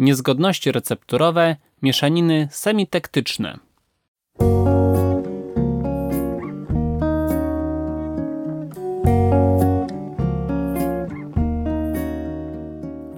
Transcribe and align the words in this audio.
Niezgodności 0.00 0.72
recepturowe 0.72 1.56
mieszaniny 1.82 2.48
semitektyczne. 2.50 3.58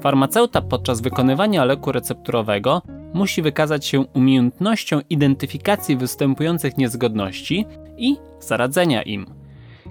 Farmaceuta 0.00 0.62
podczas 0.62 1.00
wykonywania 1.00 1.64
leku 1.64 1.92
recepturowego 1.92 2.82
musi 3.14 3.42
wykazać 3.42 3.86
się 3.86 4.00
umiejętnością 4.00 5.00
identyfikacji 5.10 5.96
występujących 5.96 6.76
niezgodności 6.76 7.66
i 7.96 8.16
zaradzenia 8.40 9.02
im. 9.02 9.41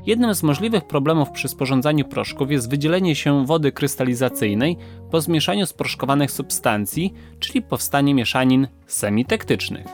Jednym 0.05 0.35
z 0.35 0.43
możliwych 0.43 0.85
problemów 0.85 1.31
przy 1.31 1.47
sporządzaniu 1.47 2.05
proszków 2.05 2.51
jest 2.51 2.69
wydzielenie 2.69 3.15
się 3.15 3.45
wody 3.45 3.71
krystalizacyjnej 3.71 4.77
po 5.11 5.21
zmieszaniu 5.21 5.65
sproszkowanych 5.65 6.31
substancji, 6.31 7.13
czyli 7.39 7.61
powstanie 7.61 8.13
mieszanin 8.13 8.67
semitektycznych. 8.87 9.87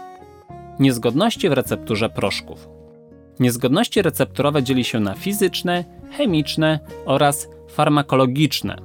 Niezgodności 0.79 1.49
w 1.49 1.53
recepturze 1.53 2.09
proszków. 2.09 2.69
Niezgodności 3.39 4.01
recepturowe 4.01 4.63
dzieli 4.63 4.83
się 4.83 4.99
na 4.99 5.13
fizyczne, 5.13 5.85
chemiczne 6.11 6.79
oraz 7.05 7.47
farmakologiczne. 7.67 8.75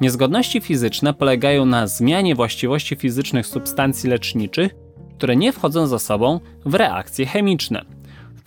Niezgodności 0.00 0.60
fizyczne 0.60 1.14
polegają 1.14 1.66
na 1.66 1.86
zmianie 1.86 2.34
właściwości 2.34 2.96
fizycznych 2.96 3.46
substancji 3.46 4.10
leczniczych, 4.10 4.74
które 5.16 5.36
nie 5.36 5.52
wchodzą 5.52 5.86
za 5.86 5.98
sobą 5.98 6.40
w 6.64 6.74
reakcje 6.74 7.26
chemiczne. 7.26 7.97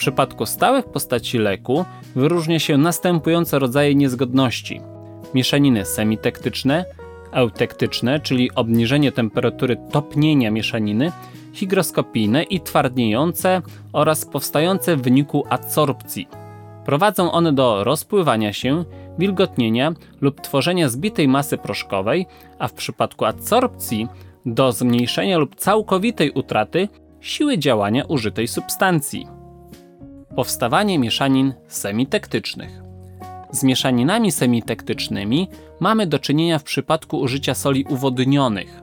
Przypadku 0.02 0.46
stałych 0.46 0.86
postaci 0.86 1.38
leku 1.38 1.86
wyróżnia 2.16 2.60
się 2.60 2.78
następujące 2.78 3.60
rodzaje 3.60 3.96
niezgodności: 3.96 4.82
mieszaniny 5.34 5.86
semitektyczne, 5.86 6.86
eutektyczne, 7.32 8.20
czyli 8.20 8.52
obniżenie 8.56 9.12
temperatury 9.12 9.78
topnienia 9.92 10.52
mieszaniny, 10.52 11.12
higroskopijne 11.54 12.44
i 12.44 12.62
twardniejące 12.62 13.62
oraz 13.94 14.26
powstające 14.26 14.96
w 14.98 15.02
wyniku 15.02 15.46
adsorpcji. 15.50 16.28
Prowadzą 16.86 17.32
one 17.32 17.54
do 17.54 17.84
rozpływania 17.84 18.54
się, 18.54 18.86
wilgotnienia 19.20 19.94
lub 20.22 20.42
tworzenia 20.42 20.90
zbitej 20.90 21.28
masy 21.28 21.58
proszkowej, 21.58 22.26
a 22.60 22.68
w 22.68 22.74
przypadku 22.74 23.26
adsorpcji 23.26 24.08
do 24.46 24.72
zmniejszenia 24.72 25.38
lub 25.38 25.56
całkowitej 25.56 26.32
utraty 26.32 26.88
siły 27.20 27.58
działania 27.58 28.06
użytej 28.06 28.48
substancji. 28.48 29.41
Powstawanie 30.36 31.00
mieszanin 31.00 31.54
semitektycznych. 31.68 32.82
Z 33.52 33.64
mieszaninami 33.64 34.32
semitektycznymi 34.32 35.48
mamy 35.80 36.08
do 36.08 36.20
czynienia 36.20 36.60
w 36.60 36.64
przypadku 36.64 37.20
użycia 37.20 37.56
soli 37.56 37.86
uwodnionych. 37.90 38.82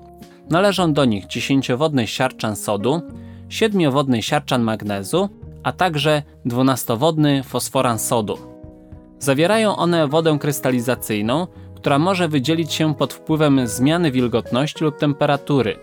Należą 0.51 0.93
do 0.93 1.05
nich 1.05 1.27
10-wodny 1.27 2.07
siarczan 2.07 2.57
sodu, 2.57 3.03
7-wodny 3.49 4.23
siarczan 4.23 4.63
magnezu, 4.63 5.29
a 5.63 5.73
także 5.73 6.23
12-wodny 6.47 7.43
fosforan 7.43 7.99
sodu. 7.99 8.39
Zawierają 9.19 9.77
one 9.77 10.09
wodę 10.09 10.39
krystalizacyjną, 10.41 11.47
która 11.75 11.99
może 11.99 12.29
wydzielić 12.29 12.73
się 12.73 12.95
pod 12.95 13.15
wpływem 13.15 13.67
zmiany 13.67 14.11
wilgotności 14.11 14.85
lub 14.85 14.99
temperatury. 14.99 15.77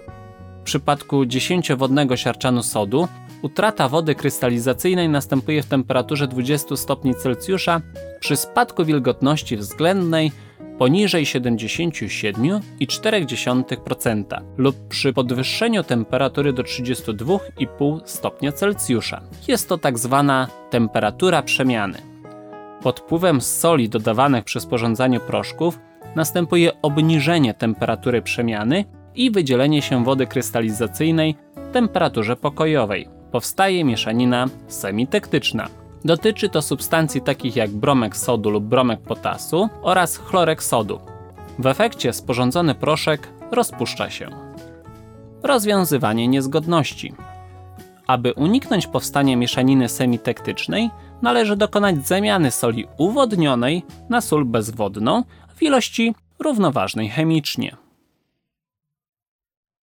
Przypadku 0.65 1.23
10-wodnego 1.23 2.15
siarczanu 2.15 2.63
sodu 2.63 3.07
utrata 3.41 3.89
wody 3.89 4.15
krystalizacyjnej 4.15 5.09
następuje 5.09 5.63
w 5.63 5.65
temperaturze 5.65 6.27
20 6.27 6.75
stopni 6.75 7.15
Celsjusza 7.15 7.81
przy 8.19 8.35
spadku 8.35 8.85
wilgotności 8.85 9.57
względnej 9.57 10.31
poniżej 10.77 11.25
77,4% 11.25 14.23
lub 14.57 14.87
przy 14.87 15.13
podwyższeniu 15.13 15.83
temperatury 15.83 16.53
do 16.53 16.63
32,5 16.63 17.99
stopnia 18.05 18.51
Celsjusza. 18.51 19.21
Jest 19.47 19.69
to 19.69 19.77
tak 19.77 19.99
zwana 19.99 20.47
temperatura 20.69 21.41
przemiany. 21.41 22.01
Pod 22.81 22.99
wpływem 22.99 23.41
soli 23.41 23.89
dodawanych 23.89 24.43
przy 24.43 24.59
sporządzaniu 24.59 25.19
proszków 25.19 25.79
następuje 26.15 26.81
obniżenie 26.81 27.53
temperatury 27.53 28.21
przemiany 28.21 28.85
i 29.15 29.31
wydzielenie 29.31 29.81
się 29.81 30.03
wody 30.03 30.27
krystalizacyjnej 30.27 31.35
w 31.55 31.73
temperaturze 31.73 32.35
pokojowej. 32.35 33.07
Powstaje 33.31 33.83
mieszanina 33.83 34.47
semitektyczna. 34.67 35.67
Dotyczy 36.05 36.49
to 36.49 36.61
substancji 36.61 37.21
takich 37.21 37.55
jak 37.55 37.71
bromek 37.71 38.17
sodu 38.17 38.49
lub 38.49 38.63
bromek 38.63 38.99
potasu 38.99 39.69
oraz 39.81 40.17
chlorek 40.17 40.63
sodu. 40.63 40.99
W 41.59 41.65
efekcie 41.65 42.13
sporządzony 42.13 42.75
proszek 42.75 43.27
rozpuszcza 43.51 44.09
się. 44.09 44.29
Rozwiązywanie 45.43 46.27
niezgodności. 46.27 47.13
Aby 48.07 48.33
uniknąć 48.33 48.87
powstania 48.87 49.35
mieszaniny 49.37 49.89
semitektycznej, 49.89 50.89
należy 51.21 51.55
dokonać 51.55 52.07
zamiany 52.07 52.51
soli 52.51 52.87
uwodnionej 52.97 53.83
na 54.09 54.21
sól 54.21 54.45
bezwodną 54.45 55.23
w 55.55 55.63
ilości 55.63 56.15
równoważnej 56.39 57.09
chemicznie. 57.09 57.84